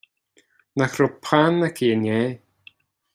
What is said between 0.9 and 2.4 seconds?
raibh peann aici inné